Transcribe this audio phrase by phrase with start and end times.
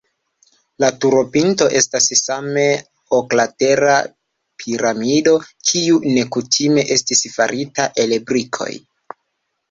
[0.83, 2.63] La turopinto estas same
[3.17, 3.97] oklatera
[4.63, 5.33] piramido,
[5.73, 8.69] kiu nekutime estis farita el brikoj.